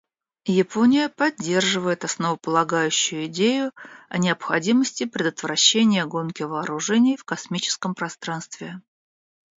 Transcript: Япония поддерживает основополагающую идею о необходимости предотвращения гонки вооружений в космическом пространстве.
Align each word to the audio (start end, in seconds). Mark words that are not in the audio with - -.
Япония 0.47 1.09
поддерживает 1.09 2.03
основополагающую 2.03 3.27
идею 3.27 3.71
о 4.09 4.17
необходимости 4.17 5.05
предотвращения 5.05 6.07
гонки 6.07 6.41
вооружений 6.41 7.17
в 7.17 7.23
космическом 7.23 7.93
пространстве. 7.93 8.81